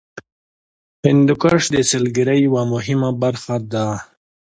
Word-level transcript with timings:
هندوکش 1.05 1.63
د 1.75 1.77
سیلګرۍ 1.91 2.39
یوه 2.47 2.63
مهمه 2.73 3.09
برخه 3.21 3.55
ده. 3.71 3.87